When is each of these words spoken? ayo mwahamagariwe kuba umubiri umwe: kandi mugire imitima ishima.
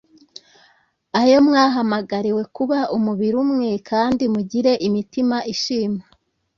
ayo 1.21 1.37
mwahamagariwe 1.47 2.43
kuba 2.55 2.79
umubiri 2.97 3.35
umwe: 3.43 3.69
kandi 3.89 4.23
mugire 4.33 4.73
imitima 4.87 5.37
ishima. 5.53 6.01